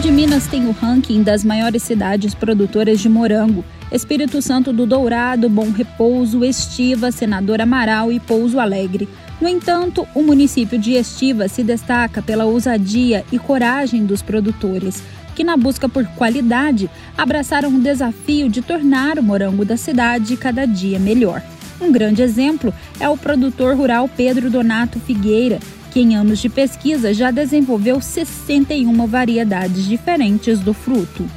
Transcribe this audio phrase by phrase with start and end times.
[0.00, 3.64] de Minas tem o ranking das maiores cidades produtoras de morango.
[3.92, 9.08] Espírito Santo do Dourado, Bom Repouso, Estiva, Senador Amaral e Pouso Alegre.
[9.40, 15.02] No entanto, o município de Estiva se destaca pela ousadia e coragem dos produtores,
[15.34, 20.66] que, na busca por qualidade, abraçaram o desafio de tornar o morango da cidade cada
[20.66, 21.42] dia melhor.
[21.80, 25.58] Um grande exemplo é o produtor rural Pedro Donato Figueira,
[25.90, 31.28] que em anos de pesquisa já desenvolveu 61 variedades diferentes do fruto.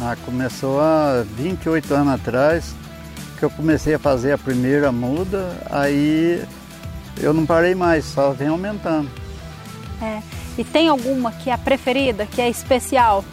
[0.00, 2.74] Ah, começou há 28 anos atrás
[3.38, 6.44] que eu comecei a fazer a primeira muda, aí
[7.20, 9.10] eu não parei mais, só vem aumentando.
[10.00, 10.20] É.
[10.56, 13.24] E tem alguma que é a preferida, que é especial?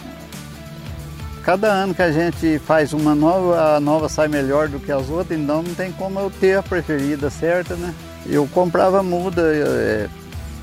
[1.44, 5.10] Cada ano que a gente faz uma nova, a nova sai melhor do que as
[5.10, 7.94] outras, então não tem como eu ter a preferida certa, né?
[8.26, 10.10] Eu comprava muda, é,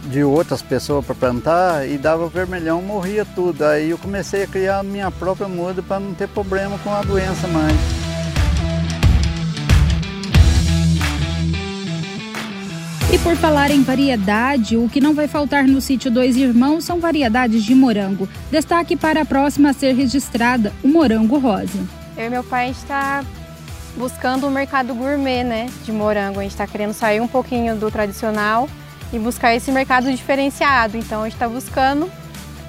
[0.07, 3.65] de outras pessoas para plantar e dava vermelhão, morria tudo.
[3.65, 7.03] Aí eu comecei a criar a minha própria muda para não ter problema com a
[7.03, 7.77] doença mais.
[13.13, 17.01] E por falar em variedade, o que não vai faltar no sítio Dois Irmãos são
[17.01, 18.29] variedades de morango.
[18.51, 21.79] Destaque para a próxima a ser registrada, o morango rosa.
[22.17, 23.25] Eu e meu pai está
[23.97, 26.41] buscando o um mercado gourmet, né, de morango.
[26.41, 28.69] A gente está querendo sair um pouquinho do tradicional
[29.13, 30.97] e buscar esse mercado diferenciado.
[30.97, 32.11] Então a gente está buscando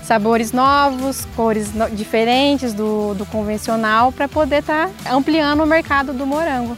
[0.04, 6.14] sabores novos, cores no diferentes do, do convencional para poder estar tá ampliando o mercado
[6.14, 6.78] do morango.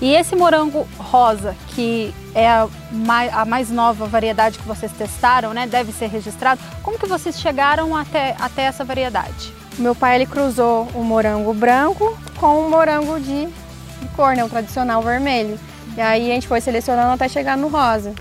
[0.00, 5.52] E esse morango rosa, que é a mais, a mais, nova variedade que vocês testaram,
[5.52, 6.58] né, deve ser registrado.
[6.82, 9.52] Como que vocês chegaram até, até essa variedade?
[9.78, 14.48] Meu pai ele cruzou o morango branco com o morango de, de cor, né, o
[14.48, 15.60] tradicional vermelho.
[15.98, 18.14] E aí a gente foi selecionando até chegar no rosa.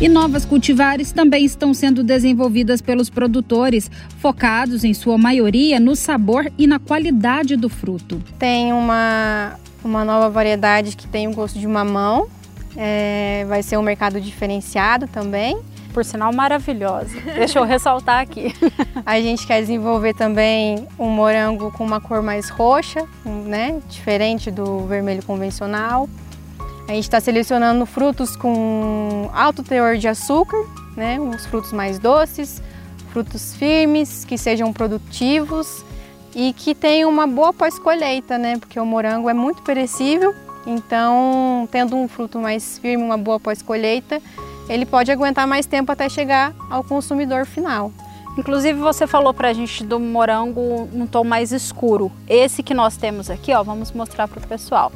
[0.00, 6.50] E novas cultivares também estão sendo desenvolvidas pelos produtores, focados em sua maioria no sabor
[6.56, 8.22] e na qualidade do fruto.
[8.38, 12.28] Tem uma, uma nova variedade que tem o gosto de mamão,
[12.74, 15.58] é, vai ser um mercado diferenciado também.
[15.92, 17.20] Por sinal, maravilhosa.
[17.34, 18.54] Deixa eu ressaltar aqui.
[19.04, 24.86] A gente quer desenvolver também um morango com uma cor mais roxa, né, diferente do
[24.86, 26.08] vermelho convencional.
[26.90, 31.20] A gente está selecionando frutos com alto teor de açúcar, né?
[31.20, 32.60] Os frutos mais doces,
[33.12, 35.84] frutos firmes, que sejam produtivos
[36.34, 38.58] e que tenham uma boa pós-colheita, né?
[38.58, 40.34] Porque o morango é muito perecível,
[40.66, 44.20] então tendo um fruto mais firme, uma boa pós-colheita,
[44.68, 47.92] ele pode aguentar mais tempo até chegar ao consumidor final.
[48.36, 52.10] Inclusive você falou para a gente do morango num tom mais escuro.
[52.28, 54.90] Esse que nós temos aqui, ó, vamos mostrar para o pessoal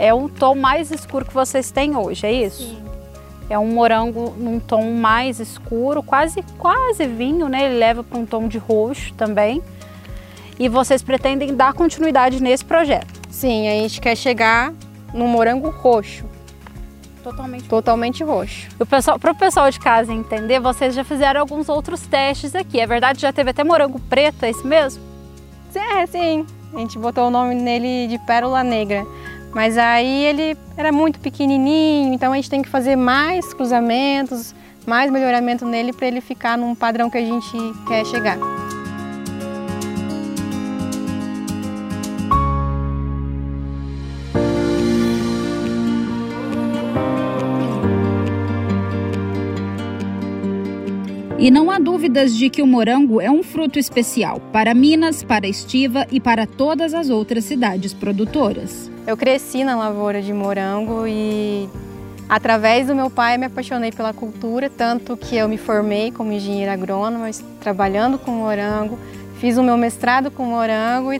[0.00, 2.62] é um tom mais escuro que vocês têm hoje, é isso?
[2.62, 2.82] Sim.
[3.50, 7.66] É um morango num tom mais escuro, quase quase vinho, né?
[7.66, 9.62] Ele leva para um tom de roxo também.
[10.58, 13.20] E vocês pretendem dar continuidade nesse projeto?
[13.28, 14.72] Sim, a gente quer chegar
[15.12, 16.24] no morango roxo.
[17.22, 18.68] Totalmente, Totalmente roxo.
[19.20, 22.80] Para o pessoal de casa entender, vocês já fizeram alguns outros testes aqui.
[22.80, 23.20] É verdade?
[23.20, 25.02] Já teve até morango preto, é isso mesmo?
[25.74, 26.46] É, sim.
[26.72, 29.04] A gente botou o nome nele de Pérola Negra.
[29.52, 34.54] Mas aí ele era muito pequenininho, então a gente tem que fazer mais cruzamentos,
[34.86, 37.56] mais melhoramento nele para ele ficar num padrão que a gente
[37.86, 38.38] quer chegar.
[51.40, 55.48] E não há dúvidas de que o morango é um fruto especial para Minas, para
[55.48, 58.90] Estiva e para todas as outras cidades produtoras.
[59.10, 61.68] Eu cresci na lavoura de morango e
[62.28, 66.74] através do meu pai me apaixonei pela cultura, tanto que eu me formei como engenheira
[66.74, 67.28] agrônoma,
[67.60, 68.96] trabalhando com morango,
[69.40, 71.18] fiz o meu mestrado com morango e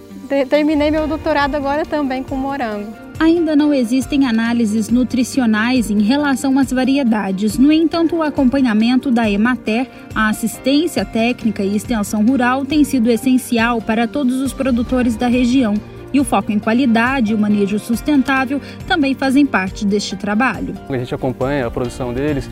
[0.49, 2.93] terminei meu doutorado agora também com morango.
[3.19, 7.59] Ainda não existem análises nutricionais em relação às variedades.
[7.59, 13.83] No entanto, o acompanhamento da Emater, a assistência técnica e extensão rural tem sido essencial
[13.83, 15.75] para todos os produtores da região.
[16.13, 20.75] E o foco em qualidade e o manejo sustentável também fazem parte deste trabalho.
[20.89, 22.51] A gente acompanha a produção deles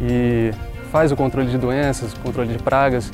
[0.00, 0.50] e
[0.90, 3.10] faz o controle de doenças, controle de pragas.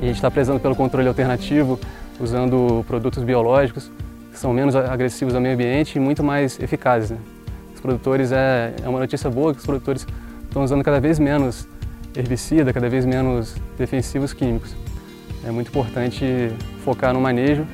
[0.00, 1.78] E a gente está prezando pelo controle alternativo,
[2.18, 3.90] usando produtos biológicos
[4.32, 7.10] que são menos agressivos ao meio ambiente e muito mais eficazes.
[7.10, 7.18] Né?
[7.74, 10.06] Os produtores, é, é uma notícia boa que os produtores
[10.44, 11.68] estão usando cada vez menos
[12.16, 14.74] herbicida, cada vez menos defensivos químicos.
[15.44, 16.50] É muito importante
[16.84, 17.66] focar no manejo,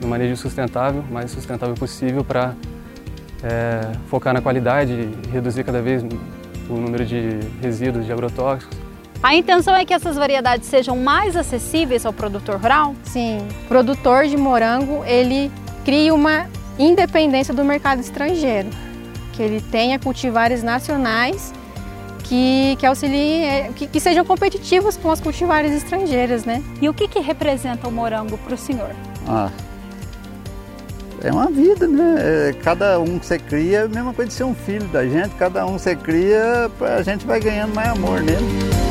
[0.00, 2.54] no manejo sustentável, o mais sustentável possível para
[3.42, 6.02] é, focar na qualidade e reduzir cada vez
[6.68, 8.76] o número de resíduos de agrotóxicos.
[9.22, 12.94] A intenção é que essas variedades sejam mais acessíveis ao produtor rural?
[13.04, 15.50] Sim, o produtor de morango, ele
[15.84, 16.46] cria uma
[16.78, 18.68] independência do mercado estrangeiro,
[19.34, 21.52] que ele tenha cultivares nacionais
[22.24, 26.62] que, que auxiliem, é, que, que sejam competitivos com as cultivares estrangeiras, né?
[26.80, 28.94] E o que, que representa o morango para o senhor?
[29.28, 29.50] Ah,
[31.22, 32.16] é uma vida, né?
[32.18, 35.06] É, cada um que você cria é a mesma coisa de ser um filho da
[35.06, 38.89] gente, cada um que você cria, a gente vai ganhando mais amor nele.